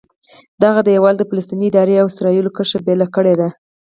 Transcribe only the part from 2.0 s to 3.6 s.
او اسرایلو کرښه بېله کړې ده.